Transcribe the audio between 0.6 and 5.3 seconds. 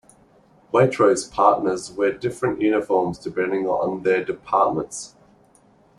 Waitrose partners wear different uniforms depending on their departments.